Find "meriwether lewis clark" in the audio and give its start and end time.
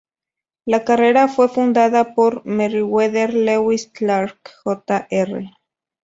2.43-4.39